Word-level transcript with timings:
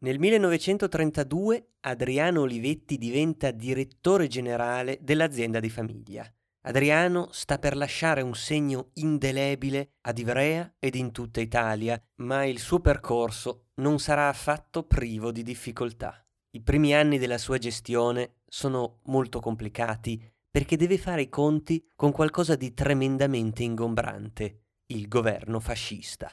Nel 0.00 0.20
1932 0.20 1.70
Adriano 1.80 2.42
Olivetti 2.42 2.98
diventa 2.98 3.50
direttore 3.50 4.28
generale 4.28 4.98
dell'azienda 5.00 5.58
di 5.58 5.68
famiglia. 5.68 6.24
Adriano 6.66 7.30
sta 7.32 7.58
per 7.58 7.76
lasciare 7.76 8.22
un 8.22 8.34
segno 8.36 8.90
indelebile 8.94 9.94
ad 10.02 10.18
Ivrea 10.18 10.72
ed 10.78 10.94
in 10.94 11.10
tutta 11.10 11.40
Italia, 11.40 12.00
ma 12.16 12.44
il 12.44 12.60
suo 12.60 12.78
percorso 12.78 13.70
non 13.80 13.98
sarà 13.98 14.28
affatto 14.28 14.84
privo 14.84 15.32
di 15.32 15.42
difficoltà. 15.42 16.24
I 16.50 16.62
primi 16.62 16.94
anni 16.94 17.18
della 17.18 17.38
sua 17.38 17.58
gestione 17.58 18.42
sono 18.46 19.00
molto 19.06 19.40
complicati 19.40 20.22
perché 20.48 20.76
deve 20.76 20.98
fare 20.98 21.22
i 21.22 21.28
conti 21.28 21.84
con 21.96 22.12
qualcosa 22.12 22.54
di 22.54 22.72
tremendamente 22.72 23.64
ingombrante, 23.64 24.62
il 24.92 25.08
governo 25.08 25.58
fascista. 25.58 26.30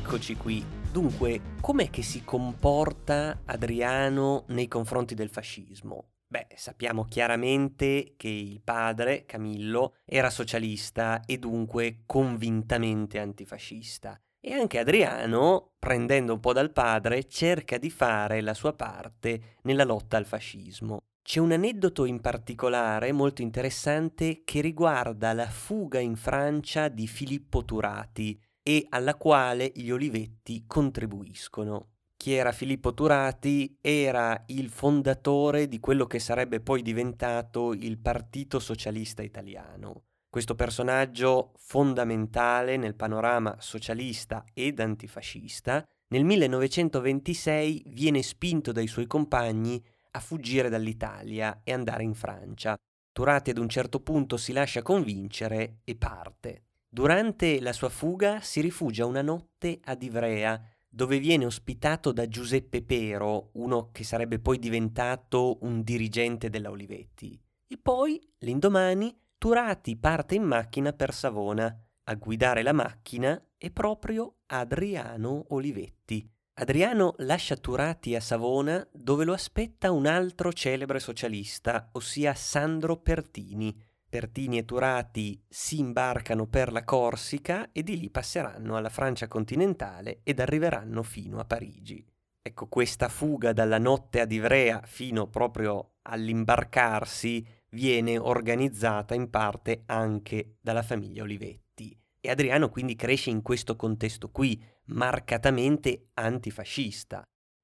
Eccoci 0.00 0.36
qui. 0.36 0.64
Dunque, 0.90 1.56
com'è 1.60 1.90
che 1.90 2.02
si 2.02 2.24
comporta 2.24 3.42
Adriano 3.44 4.44
nei 4.48 4.66
confronti 4.66 5.14
del 5.14 5.28
fascismo? 5.28 6.12
Beh, 6.26 6.46
sappiamo 6.54 7.04
chiaramente 7.04 8.14
che 8.16 8.28
il 8.28 8.62
padre, 8.62 9.26
Camillo, 9.26 9.96
era 10.06 10.30
socialista 10.30 11.20
e 11.26 11.36
dunque 11.36 12.04
convintamente 12.06 13.18
antifascista. 13.18 14.18
E 14.40 14.54
anche 14.54 14.78
Adriano, 14.78 15.72
prendendo 15.78 16.32
un 16.32 16.40
po' 16.40 16.54
dal 16.54 16.72
padre, 16.72 17.28
cerca 17.28 17.76
di 17.76 17.90
fare 17.90 18.40
la 18.40 18.54
sua 18.54 18.72
parte 18.72 19.58
nella 19.62 19.84
lotta 19.84 20.16
al 20.16 20.24
fascismo. 20.24 21.02
C'è 21.22 21.38
un 21.38 21.52
aneddoto 21.52 22.06
in 22.06 22.20
particolare 22.20 23.12
molto 23.12 23.42
interessante 23.42 24.42
che 24.42 24.62
riguarda 24.62 25.34
la 25.34 25.48
fuga 25.48 26.00
in 26.00 26.16
Francia 26.16 26.88
di 26.88 27.06
Filippo 27.06 27.64
Turati, 27.64 28.40
e 28.62 28.86
alla 28.90 29.16
quale 29.16 29.72
gli 29.74 29.90
Olivetti 29.90 30.64
contribuiscono. 30.66 31.88
Chi 32.16 32.34
era 32.34 32.52
Filippo 32.52 32.94
Turati 32.94 33.78
era 33.80 34.44
il 34.46 34.68
fondatore 34.68 35.66
di 35.66 35.80
quello 35.80 36.06
che 36.06 36.20
sarebbe 36.20 36.60
poi 36.60 36.80
diventato 36.80 37.72
il 37.72 37.98
Partito 37.98 38.60
Socialista 38.60 39.22
Italiano. 39.22 40.04
Questo 40.30 40.54
personaggio 40.54 41.52
fondamentale 41.58 42.76
nel 42.76 42.94
panorama 42.94 43.56
socialista 43.58 44.44
ed 44.54 44.78
antifascista, 44.78 45.84
nel 46.08 46.24
1926 46.24 47.84
viene 47.88 48.22
spinto 48.22 48.70
dai 48.70 48.86
suoi 48.86 49.06
compagni 49.06 49.82
a 50.12 50.20
fuggire 50.20 50.68
dall'Italia 50.68 51.62
e 51.64 51.72
andare 51.72 52.04
in 52.04 52.14
Francia. 52.14 52.76
Turati 53.12 53.50
ad 53.50 53.58
un 53.58 53.68
certo 53.68 54.00
punto 54.00 54.36
si 54.36 54.52
lascia 54.52 54.80
convincere 54.80 55.80
e 55.84 55.96
parte. 55.96 56.66
Durante 56.94 57.58
la 57.62 57.72
sua 57.72 57.88
fuga 57.88 58.42
si 58.42 58.60
rifugia 58.60 59.06
una 59.06 59.22
notte 59.22 59.80
ad 59.82 60.02
Ivrea, 60.02 60.62
dove 60.86 61.18
viene 61.18 61.46
ospitato 61.46 62.12
da 62.12 62.28
Giuseppe 62.28 62.82
Pero, 62.82 63.48
uno 63.52 63.88
che 63.92 64.04
sarebbe 64.04 64.38
poi 64.38 64.58
diventato 64.58 65.56
un 65.62 65.82
dirigente 65.82 66.50
della 66.50 66.68
Olivetti. 66.68 67.40
E 67.66 67.78
poi, 67.78 68.20
l'indomani, 68.40 69.18
Turati 69.38 69.96
parte 69.96 70.34
in 70.34 70.42
macchina 70.42 70.92
per 70.92 71.14
Savona. 71.14 71.74
A 72.04 72.14
guidare 72.14 72.62
la 72.62 72.74
macchina 72.74 73.42
è 73.56 73.70
proprio 73.70 74.40
Adriano 74.48 75.46
Olivetti. 75.48 76.30
Adriano 76.56 77.14
lascia 77.20 77.56
Turati 77.56 78.14
a 78.14 78.20
Savona 78.20 78.86
dove 78.92 79.24
lo 79.24 79.32
aspetta 79.32 79.90
un 79.90 80.04
altro 80.04 80.52
celebre 80.52 81.00
socialista, 81.00 81.88
ossia 81.92 82.34
Sandro 82.34 82.98
Pertini, 82.98 83.74
Pertini 84.12 84.58
e 84.58 84.66
Turati 84.66 85.42
si 85.48 85.78
imbarcano 85.78 86.46
per 86.46 86.70
la 86.70 86.84
Corsica 86.84 87.72
e 87.72 87.82
di 87.82 87.98
lì 87.98 88.10
passeranno 88.10 88.76
alla 88.76 88.90
Francia 88.90 89.26
continentale 89.26 90.20
ed 90.22 90.38
arriveranno 90.38 91.02
fino 91.02 91.38
a 91.38 91.46
Parigi. 91.46 92.06
Ecco, 92.42 92.66
questa 92.66 93.08
fuga 93.08 93.54
dalla 93.54 93.78
notte 93.78 94.20
ad 94.20 94.30
Ivrea 94.30 94.82
fino 94.84 95.28
proprio 95.28 95.94
all'imbarcarsi 96.02 97.42
viene 97.70 98.18
organizzata 98.18 99.14
in 99.14 99.30
parte 99.30 99.84
anche 99.86 100.56
dalla 100.60 100.82
famiglia 100.82 101.22
Olivetti. 101.22 101.98
E 102.20 102.30
Adriano 102.30 102.68
quindi 102.68 102.94
cresce 102.96 103.30
in 103.30 103.40
questo 103.40 103.76
contesto 103.76 104.30
qui, 104.30 104.62
marcatamente 104.88 106.10
antifascista. 106.12 107.22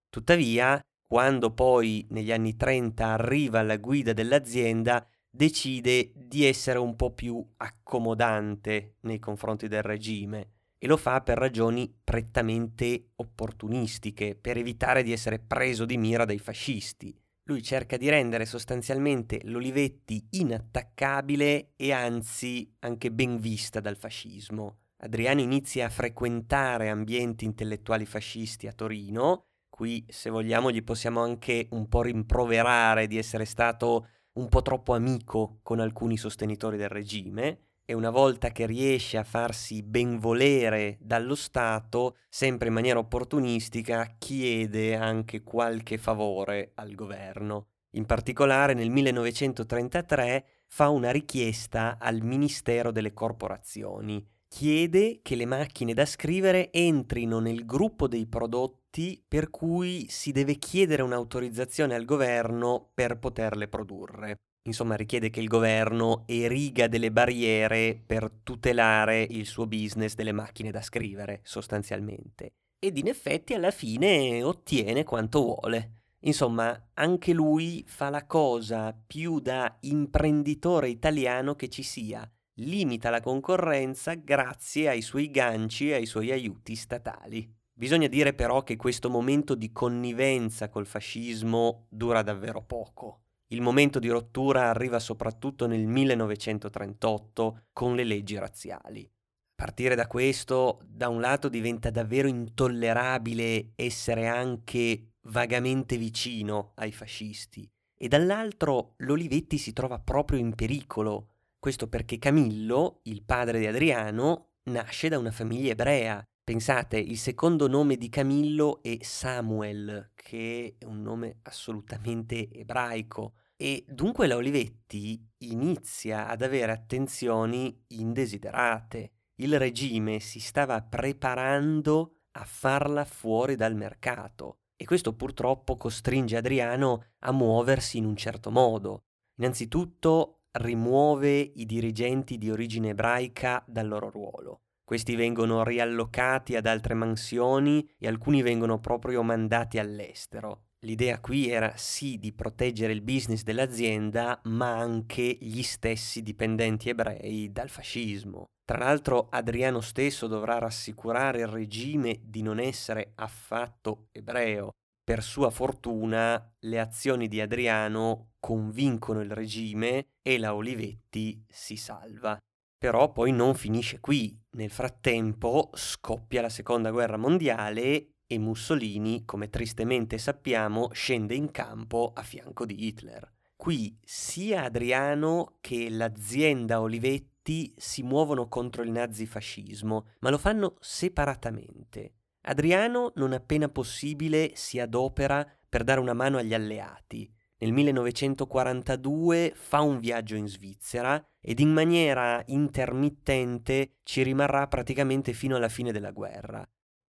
Tuttavia, 0.09 0.80
quando 1.06 1.53
poi 1.53 2.06
negli 2.09 2.32
anni 2.32 2.56
30 2.56 3.06
arriva 3.06 3.59
alla 3.59 3.76
guida 3.76 4.15
dell'azienda, 4.15 5.06
decide 5.31 6.12
di 6.15 6.44
essere 6.44 6.78
un 6.78 6.97
po' 6.97 7.12
più 7.12 7.44
accomodante 7.56 8.97
nei 9.00 9.19
confronti 9.19 9.69
del 9.69 9.83
regime 9.83 10.53
e 10.78 10.87
lo 10.87 10.97
fa 10.97 11.21
per 11.22 11.39
ragioni 11.39 11.93
prettamente 12.05 13.11
opportunistiche, 13.16 14.37
per 14.37 14.56
evitare 14.56 15.03
di 15.03 15.12
essere 15.12 15.39
preso 15.39 15.84
di 15.84 15.97
mira 15.97 16.25
dai 16.25 16.39
fascisti. 16.39 17.16
Lui 17.49 17.62
cerca 17.62 17.97
di 17.97 18.09
rendere 18.09 18.44
sostanzialmente 18.44 19.41
l'Olivetti 19.44 20.27
inattaccabile 20.33 21.72
e 21.77 21.93
anzi 21.93 22.71
anche 22.81 23.10
ben 23.10 23.39
vista 23.39 23.81
dal 23.81 23.97
fascismo. 23.97 24.81
Adriano 24.99 25.41
inizia 25.41 25.87
a 25.87 25.91
frequentare 25.91 26.91
ambienti 26.91 27.45
intellettuali 27.45 28.05
fascisti 28.05 28.66
a 28.66 28.72
Torino, 28.72 29.45
qui 29.69 30.05
se 30.09 30.28
vogliamo 30.28 30.71
gli 30.71 30.83
possiamo 30.83 31.22
anche 31.22 31.69
un 31.71 31.89
po' 31.89 32.03
rimproverare 32.03 33.06
di 33.06 33.16
essere 33.16 33.45
stato 33.45 34.09
un 34.38 34.49
po' 34.49 34.62
troppo 34.62 34.94
amico 34.94 35.59
con 35.62 35.81
alcuni 35.81 36.16
sostenitori 36.16 36.76
del 36.76 36.88
regime 36.88 37.59
e 37.84 37.93
una 37.93 38.10
volta 38.10 38.50
che 38.50 38.66
riesce 38.66 39.16
a 39.16 39.25
farsi 39.25 39.82
benvolere 39.82 40.99
dallo 41.00 41.34
Stato, 41.34 42.16
sempre 42.28 42.69
in 42.69 42.75
maniera 42.75 42.98
opportunistica, 42.98 44.15
chiede 44.19 44.94
anche 44.94 45.43
qualche 45.43 45.98
favore 45.98 46.72
al 46.75 46.94
governo. 46.94 47.69
In 47.93 48.04
particolare 48.04 48.75
nel 48.75 48.91
1933 48.91 50.47
fa 50.66 50.91
una 50.91 51.10
richiesta 51.10 51.97
al 51.98 52.21
Ministero 52.21 52.93
delle 52.93 53.15
Corporazioni. 53.15 54.25
Chiede 54.47 55.21
che 55.22 55.34
le 55.34 55.47
macchine 55.47 55.94
da 55.94 56.04
scrivere 56.04 56.71
entrino 56.71 57.38
nel 57.41 57.65
gruppo 57.65 58.06
dei 58.06 58.27
prodotti 58.27 58.78
atti 58.88 59.22
per 59.26 59.50
cui 59.50 60.06
si 60.09 60.32
deve 60.32 60.56
chiedere 60.56 61.03
un'autorizzazione 61.03 61.94
al 61.94 62.04
governo 62.04 62.91
per 62.94 63.19
poterle 63.19 63.69
produrre. 63.69 64.37
Insomma, 64.66 64.97
richiede 64.97 65.31
che 65.31 65.41
il 65.41 65.49
governo 65.49 66.25
eriga 66.26 66.88
delle 66.88 67.12
barriere 67.12 68.03
per 68.04 68.31
tutelare 68.43 69.22
il 69.22 69.47
suo 69.47 69.66
business 69.66 70.15
delle 70.15 70.32
macchine 70.32 70.71
da 70.71 70.82
scrivere, 70.82 71.41
sostanzialmente. 71.43 72.50
Ed 72.78 72.98
in 72.98 73.09
effetti 73.09 73.54
alla 73.54 73.71
fine 73.71 74.43
ottiene 74.43 75.04
quanto 75.04 75.43
vuole. 75.43 75.93
Insomma, 76.22 76.91
anche 76.94 77.32
lui 77.32 77.84
fa 77.87 78.10
la 78.10 78.27
cosa 78.27 78.93
più 79.06 79.38
da 79.38 79.78
imprenditore 79.82 80.88
italiano 80.88 81.54
che 81.54 81.69
ci 81.69 81.82
sia. 81.82 82.28
Limita 82.60 83.09
la 83.09 83.21
concorrenza 83.21 84.15
grazie 84.15 84.88
ai 84.88 85.00
suoi 85.00 85.31
ganci 85.31 85.91
e 85.91 85.94
ai 85.94 86.06
suoi 86.06 86.32
aiuti 86.32 86.75
statali. 86.75 87.57
Bisogna 87.78 88.09
dire 88.09 88.34
però 88.34 88.65
che 88.65 88.75
questo 88.75 89.09
momento 89.09 89.55
di 89.55 89.71
connivenza 89.71 90.69
col 90.69 90.84
fascismo 90.84 91.87
dura 91.89 92.22
davvero 92.22 92.61
poco. 92.61 93.21
Il 93.53 93.61
momento 93.61 94.00
di 94.00 94.09
rottura 94.09 94.69
arriva 94.69 94.99
soprattutto 94.99 95.69
nel 95.69 95.87
1938 95.87 97.66
con 97.72 97.94
le 97.94 98.03
leggi 98.03 98.37
razziali. 98.37 99.09
Partire 99.55 99.94
da 99.94 100.09
questo, 100.09 100.81
da 100.89 101.09
un 101.09 101.21
lato 101.21 101.49
diventa 101.49 101.91
davvero 101.91 102.27
intollerabile 102.27 103.75
essere 103.77 104.27
anche 104.27 105.13
vagamente 105.28 105.97
vicino 105.97 106.72
ai 106.74 106.91
fascisti 106.91 107.65
e 107.97 108.09
dall'altro 108.09 108.95
l'Olivetti 108.97 109.57
si 109.57 109.72
trova 109.72 110.01
proprio 110.01 110.41
in 110.41 110.57
pericolo. 110.57 111.28
Questo 111.60 111.86
perché 111.86 112.19
Camillo, 112.19 112.98
il 113.04 113.22
padre 113.22 113.60
di 113.60 113.66
Adriano, 113.66 114.54
nasce 114.65 115.09
da 115.09 115.16
una 115.16 115.31
famiglia 115.31 115.71
ebrea 115.71 116.24
Pensate, 116.48 116.97
il 116.97 117.18
secondo 117.18 117.68
nome 117.68 117.98
di 117.98 118.09
Camillo 118.09 118.83
è 118.83 118.97
Samuel, 119.03 120.12
che 120.15 120.77
è 120.78 120.84
un 120.86 121.03
nome 121.03 121.41
assolutamente 121.42 122.50
ebraico. 122.50 123.34
E 123.54 123.84
dunque 123.86 124.27
la 124.27 124.36
Olivetti 124.36 125.22
inizia 125.42 126.27
ad 126.27 126.41
avere 126.41 126.72
attenzioni 126.72 127.84
indesiderate. 127.89 129.10
Il 129.42 129.59
regime 129.59 130.21
si 130.21 130.41
stava 130.41 130.80
preparando 130.80 132.21
a 132.39 132.45
farla 132.47 133.04
fuori 133.04 133.54
dal 133.54 133.77
mercato 133.77 134.60
e 134.74 134.86
questo 134.86 135.15
purtroppo 135.15 135.77
costringe 135.77 136.39
Adriano 136.39 137.09
a 137.18 137.30
muoversi 137.30 137.98
in 137.98 138.06
un 138.06 138.16
certo 138.16 138.50
modo. 138.50 139.03
Innanzitutto 139.36 140.45
rimuove 140.53 141.41
i 141.41 141.66
dirigenti 141.66 142.39
di 142.39 142.50
origine 142.50 142.89
ebraica 142.89 143.62
dal 143.66 143.86
loro 143.86 144.09
ruolo 144.09 144.62
Questi 144.88 145.16
vengono 145.16 145.64
riallocati 145.64 146.56
ad 146.56 146.64
altre 146.64 146.94
mansioni 146.94 147.86
e 147.98 148.08
alcuni 148.08 148.40
vengono 148.40 148.80
proprio 148.80 149.22
mandati 149.22 149.78
all'estero. 149.78 150.68
L'idea 150.86 151.20
qui 151.20 151.50
era 151.50 151.74
sì 151.76 152.18
di 152.18 152.32
proteggere 152.32 152.94
il 152.94 153.02
business 153.02 153.42
dell'azienda, 153.42 154.40
ma 154.44 154.78
anche 154.78 155.36
gli 155.42 155.60
stessi 155.60 156.22
dipendenti 156.22 156.88
ebrei 156.88 157.52
dal 157.52 157.68
fascismo. 157.68 158.46
Tra 158.64 158.78
l'altro 158.78 159.28
Adriano 159.28 159.82
stesso 159.82 160.26
dovrà 160.26 160.56
rassicurare 160.56 161.40
il 161.40 161.48
regime 161.48 162.20
di 162.22 162.40
non 162.40 162.58
essere 162.58 163.12
affatto 163.16 164.06
ebreo. 164.10 164.70
Per 165.04 165.22
sua 165.22 165.50
fortuna 165.50 166.50
le 166.60 166.80
azioni 166.80 167.28
di 167.28 167.42
Adriano 167.42 168.30
convincono 168.40 169.20
il 169.20 169.32
regime 169.32 170.06
e 170.22 170.38
la 170.38 170.54
Olivetti 170.54 171.44
si 171.46 171.76
salva. 171.76 172.38
Però 172.78 173.10
poi 173.10 173.33
non 173.33 173.54
finisce 173.54 173.98
qui. 173.98 174.41
Nel 174.51 174.71
frattempo 174.71 175.71
scoppia 175.75 176.41
la 176.41 176.48
seconda 176.48 176.91
guerra 176.91 177.16
mondiale 177.16 178.13
e 178.25 178.39
Mussolini, 178.39 179.25
come 179.25 179.51
tristemente 179.51 180.16
sappiamo, 180.16 180.91
scende 180.92 181.34
in 181.34 181.51
campo 181.51 182.13
a 182.15 182.22
fianco 182.22 182.65
di 182.65 182.86
Hitler. 182.86 183.33
Qui 183.57 183.98
sia 184.04 184.63
Adriano 184.63 185.57
che 185.60 185.91
l'azienda 185.91 186.80
Olivetti 186.80 187.75
si 187.77 188.04
muovono 188.04 188.47
contro 188.47 188.83
il 188.83 188.92
nazifascismo, 188.92 190.07
ma 190.21 190.31
lo 190.31 190.39
fanno 190.39 190.77
separatamente. 190.78 192.13
Adriano, 192.42 193.13
non 193.16 193.33
appena 193.33 193.69
possibile, 193.69 194.53
si 194.54 194.78
adopera 194.78 195.45
per 195.69 195.83
dare 195.83 195.98
una 195.98 196.15
mano 196.15 196.39
agli 196.39 196.54
alleati. 196.54 197.28
Nel 197.59 197.72
1942 197.72 199.53
fa 199.55 199.81
un 199.81 199.99
viaggio 199.99 200.37
in 200.37 200.47
Svizzera 200.49 201.22
ed 201.41 201.59
in 201.60 201.72
maniera 201.72 202.43
intermittente 202.47 203.99
ci 204.05 204.22
rimarrà 204.22 204.66
praticamente 204.69 205.33
fino 205.33 205.57
alla 205.57 205.69
fine 205.69 205.93
della 205.93 206.13
guerra 206.13 206.69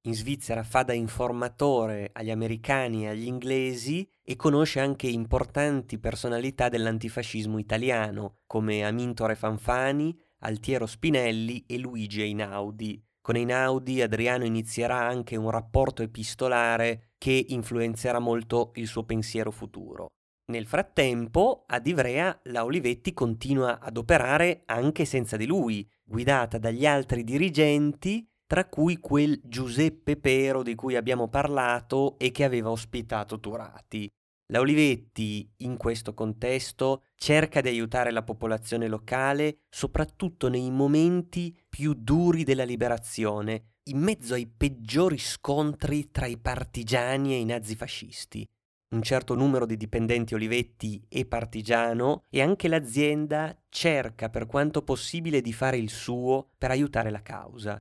in 0.08 0.14
Svizzera 0.14 0.62
fa 0.62 0.82
da 0.84 0.94
informatore 0.94 2.10
agli 2.12 2.30
americani 2.30 3.04
e 3.04 3.08
agli 3.08 3.26
inglesi 3.26 4.08
e 4.22 4.36
conosce 4.36 4.80
anche 4.80 5.06
importanti 5.06 5.98
personalità 5.98 6.68
dell'antifascismo 6.68 7.58
italiano 7.58 8.38
come 8.46 8.84
Amintore 8.84 9.34
Fanfani, 9.34 10.18
Altiero 10.40 10.86
Spinelli 10.86 11.64
e 11.66 11.78
Luigi 11.78 12.22
Einaudi. 12.22 13.02
Con 13.20 13.36
Einaudi 13.36 14.00
Adriano 14.00 14.44
inizierà 14.44 15.06
anche 15.06 15.36
un 15.36 15.50
rapporto 15.50 16.02
epistolare 16.02 17.10
che 17.18 17.44
influenzerà 17.48 18.18
molto 18.18 18.70
il 18.76 18.86
suo 18.86 19.04
pensiero 19.04 19.50
futuro. 19.50 20.06
Nel 20.50 20.66
frattempo, 20.66 21.64
ad 21.66 21.86
Ivrea 21.86 22.40
la 22.44 22.64
Olivetti 22.64 23.12
continua 23.12 23.80
ad 23.80 23.98
operare 23.98 24.62
anche 24.64 25.04
senza 25.04 25.36
di 25.36 25.44
lui, 25.44 25.86
guidata 26.02 26.56
dagli 26.56 26.86
altri 26.86 27.22
dirigenti 27.22 28.26
tra 28.46 28.66
cui 28.66 28.96
quel 28.96 29.38
Giuseppe 29.44 30.16
Pero 30.16 30.62
di 30.62 30.74
cui 30.74 30.96
abbiamo 30.96 31.28
parlato 31.28 32.18
e 32.18 32.30
che 32.30 32.44
aveva 32.44 32.70
ospitato 32.70 33.38
Turati. 33.38 34.08
La 34.50 34.60
Olivetti, 34.60 35.52
in 35.58 35.76
questo 35.76 36.14
contesto, 36.14 37.02
cerca 37.14 37.60
di 37.60 37.68
aiutare 37.68 38.10
la 38.10 38.22
popolazione 38.22 38.88
locale, 38.88 39.58
soprattutto 39.68 40.48
nei 40.48 40.70
momenti 40.70 41.54
più 41.68 41.92
duri 41.92 42.44
della 42.44 42.64
liberazione, 42.64 43.74
in 43.90 43.98
mezzo 43.98 44.32
ai 44.32 44.46
peggiori 44.46 45.18
scontri 45.18 46.10
tra 46.10 46.24
i 46.24 46.38
partigiani 46.38 47.34
e 47.34 47.40
i 47.40 47.44
nazifascisti. 47.44 48.48
Un 48.90 49.02
certo 49.02 49.34
numero 49.34 49.66
di 49.66 49.76
dipendenti 49.76 50.34
Olivetti 50.34 51.04
è 51.08 51.24
partigiano 51.26 52.24
e 52.30 52.40
anche 52.40 52.68
l'azienda 52.68 53.56
cerca 53.68 54.30
per 54.30 54.46
quanto 54.46 54.82
possibile 54.82 55.40
di 55.40 55.52
fare 55.52 55.76
il 55.76 55.90
suo 55.90 56.50
per 56.56 56.70
aiutare 56.70 57.10
la 57.10 57.22
causa 57.22 57.78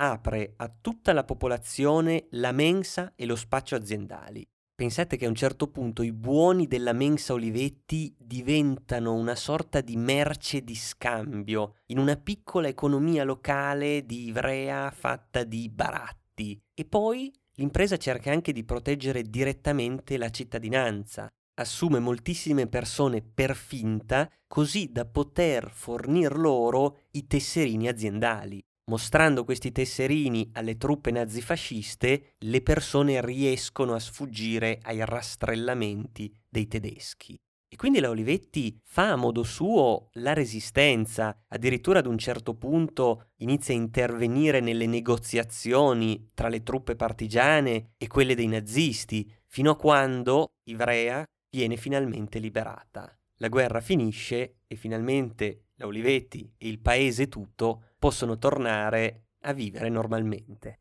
apre 0.00 0.54
a 0.56 0.68
tutta 0.68 1.12
la 1.12 1.24
popolazione 1.24 2.26
la 2.30 2.52
mensa 2.52 3.12
e 3.16 3.26
lo 3.26 3.36
spaccio 3.36 3.74
aziendali. 3.74 4.46
Pensate 4.74 5.16
che 5.16 5.24
a 5.26 5.28
un 5.28 5.34
certo 5.34 5.68
punto 5.70 6.02
i 6.02 6.12
buoni 6.12 6.68
della 6.68 6.92
mensa 6.92 7.32
Olivetti 7.32 8.14
diventano 8.16 9.14
una 9.14 9.34
sorta 9.34 9.80
di 9.80 9.96
merce 9.96 10.62
di 10.62 10.76
scambio 10.76 11.78
in 11.86 11.98
una 11.98 12.14
piccola 12.14 12.68
economia 12.68 13.24
locale 13.24 14.06
di 14.06 14.26
Ivrea 14.26 14.92
fatta 14.92 15.42
di 15.42 15.68
baratti. 15.68 16.56
E 16.72 16.84
poi 16.84 17.32
l'impresa 17.58 17.96
cerca 17.96 18.30
anche 18.30 18.52
di 18.52 18.64
proteggere 18.64 19.22
direttamente 19.22 20.16
la 20.16 20.30
cittadinanza. 20.30 21.28
Assume 21.54 21.98
moltissime 21.98 22.68
persone 22.68 23.20
per 23.20 23.56
finta 23.56 24.30
così 24.46 24.90
da 24.92 25.04
poter 25.04 25.70
fornir 25.70 26.36
loro 26.36 27.00
i 27.12 27.26
tesserini 27.26 27.88
aziendali. 27.88 28.60
Mostrando 28.90 29.44
questi 29.44 29.70
tesserini 29.70 30.50
alle 30.54 30.76
truppe 30.76 31.10
nazifasciste, 31.10 32.36
le 32.38 32.62
persone 32.62 33.20
riescono 33.20 33.94
a 33.94 33.98
sfuggire 33.98 34.78
ai 34.82 35.04
rastrellamenti 35.04 36.32
dei 36.48 36.68
tedeschi. 36.68 37.36
E 37.70 37.76
quindi 37.76 38.00
la 38.00 38.08
Olivetti 38.08 38.80
fa 38.82 39.12
a 39.12 39.16
modo 39.16 39.42
suo 39.42 40.08
la 40.14 40.32
resistenza, 40.32 41.44
addirittura 41.48 41.98
ad 41.98 42.06
un 42.06 42.16
certo 42.16 42.54
punto 42.54 43.32
inizia 43.36 43.74
a 43.74 43.78
intervenire 43.78 44.60
nelle 44.60 44.86
negoziazioni 44.86 46.30
tra 46.32 46.48
le 46.48 46.62
truppe 46.62 46.96
partigiane 46.96 47.90
e 47.98 48.06
quelle 48.06 48.34
dei 48.34 48.46
nazisti, 48.46 49.30
fino 49.46 49.72
a 49.72 49.76
quando 49.76 50.54
Ivrea 50.64 51.22
viene 51.50 51.76
finalmente 51.76 52.38
liberata. 52.38 53.14
La 53.36 53.48
guerra 53.48 53.80
finisce 53.80 54.60
e 54.66 54.74
finalmente 54.74 55.66
la 55.74 55.86
Olivetti 55.86 56.50
e 56.56 56.68
il 56.68 56.80
paese 56.80 57.28
tutto 57.28 57.92
possono 57.98 58.38
tornare 58.38 59.28
a 59.42 59.52
vivere 59.52 59.90
normalmente. 59.90 60.80